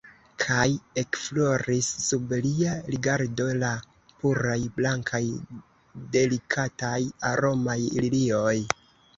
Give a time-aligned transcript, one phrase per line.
[0.43, 0.69] Kaj
[0.99, 3.69] ekfloris sub lia rigardo la
[4.23, 5.23] puraj, blankaj,
[6.17, 6.99] delikataj,
[7.35, 8.59] aromaj lilioj.